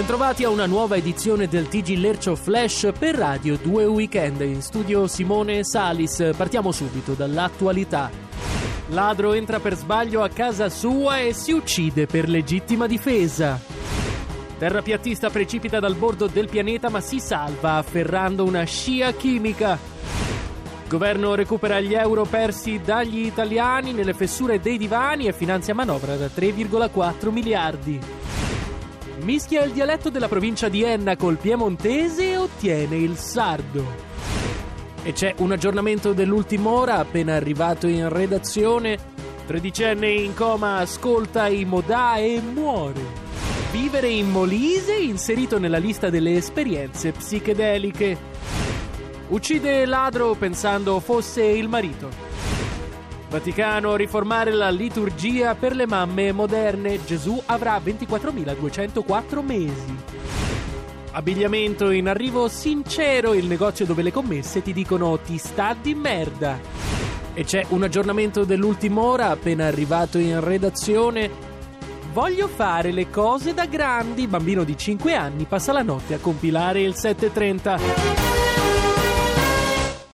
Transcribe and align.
Bentrovati 0.00 0.44
a 0.44 0.48
una 0.48 0.64
nuova 0.64 0.96
edizione 0.96 1.46
del 1.46 1.68
TG 1.68 1.98
Lercio 1.98 2.34
Flash 2.34 2.90
per 2.98 3.14
Radio 3.16 3.58
2 3.58 3.84
Weekend. 3.84 4.40
In 4.40 4.62
studio 4.62 5.06
Simone 5.06 5.62
Salis. 5.62 6.30
Partiamo 6.34 6.72
subito 6.72 7.12
dall'attualità. 7.12 8.10
Ladro 8.88 9.34
entra 9.34 9.60
per 9.60 9.76
sbaglio 9.76 10.22
a 10.22 10.30
casa 10.30 10.70
sua 10.70 11.18
e 11.18 11.34
si 11.34 11.52
uccide 11.52 12.06
per 12.06 12.30
legittima 12.30 12.86
difesa. 12.86 13.60
Terrapiattista 14.56 15.28
precipita 15.28 15.80
dal 15.80 15.96
bordo 15.96 16.28
del 16.28 16.48
pianeta 16.48 16.88
ma 16.88 17.02
si 17.02 17.20
salva 17.20 17.74
afferrando 17.74 18.44
una 18.44 18.64
scia 18.64 19.12
chimica. 19.12 19.78
Governo 20.88 21.34
recupera 21.34 21.78
gli 21.78 21.92
euro 21.92 22.24
persi 22.24 22.80
dagli 22.82 23.26
italiani 23.26 23.92
nelle 23.92 24.14
fessure 24.14 24.60
dei 24.60 24.78
divani 24.78 25.26
e 25.26 25.34
finanzia 25.34 25.74
manovra 25.74 26.16
da 26.16 26.30
3,4 26.34 27.28
miliardi. 27.28 28.29
Mischia 29.22 29.64
il 29.64 29.72
dialetto 29.72 30.10
della 30.10 30.28
provincia 30.28 30.68
di 30.68 30.82
Enna 30.82 31.16
col 31.16 31.36
piemontese 31.36 32.30
e 32.30 32.36
ottiene 32.36 32.96
il 32.96 33.16
sardo. 33.16 33.84
E 35.02 35.12
c'è 35.12 35.34
un 35.38 35.52
aggiornamento 35.52 36.12
dell'ultima 36.12 36.70
ora 36.70 36.96
appena 36.96 37.34
arrivato 37.34 37.86
in 37.86 38.08
redazione. 38.08 38.98
Tredicenne 39.46 40.10
in 40.10 40.34
coma 40.34 40.76
ascolta 40.78 41.48
i 41.48 41.64
Modà 41.64 42.16
e 42.16 42.40
muore. 42.40 43.00
Vivere 43.72 44.08
in 44.08 44.30
Molise 44.30 44.94
inserito 44.94 45.58
nella 45.58 45.78
lista 45.78 46.10
delle 46.10 46.36
esperienze 46.36 47.12
psichedeliche. 47.12 48.18
Uccide 49.28 49.86
ladro 49.86 50.34
pensando 50.34 50.98
fosse 51.00 51.44
il 51.44 51.68
marito. 51.68 52.29
Vaticano 53.30 53.94
riformare 53.94 54.50
la 54.50 54.70
liturgia 54.70 55.54
per 55.54 55.76
le 55.76 55.86
mamme 55.86 56.32
moderne. 56.32 56.98
Gesù 57.04 57.40
avrà 57.46 57.78
24.204 57.78 59.44
mesi. 59.44 59.96
Abbigliamento 61.12 61.90
in 61.90 62.08
arrivo 62.08 62.48
sincero, 62.48 63.32
il 63.34 63.46
negozio 63.46 63.86
dove 63.86 64.02
le 64.02 64.10
commesse 64.10 64.62
ti 64.62 64.72
dicono 64.72 65.16
ti 65.20 65.38
sta 65.38 65.76
di 65.80 65.94
merda. 65.94 66.58
E 67.32 67.44
c'è 67.44 67.66
un 67.68 67.84
aggiornamento 67.84 68.44
dell'ultima 68.44 69.00
ora 69.00 69.30
appena 69.30 69.64
arrivato 69.64 70.18
in 70.18 70.40
redazione. 70.42 71.30
Voglio 72.12 72.48
fare 72.48 72.90
le 72.90 73.10
cose 73.10 73.54
da 73.54 73.66
grandi. 73.66 74.26
Bambino 74.26 74.64
di 74.64 74.76
5 74.76 75.14
anni 75.14 75.44
passa 75.44 75.72
la 75.72 75.82
notte 75.82 76.14
a 76.14 76.18
compilare 76.18 76.82
il 76.82 76.96
730. 76.96 78.39